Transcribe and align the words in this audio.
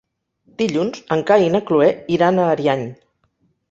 Dilluns 0.61 1.03
en 1.17 1.23
Cai 1.29 1.47
i 1.51 1.53
na 1.59 1.63
Cloè 1.69 1.93
iran 2.19 2.43
a 2.49 2.53
Ariany. 2.57 2.87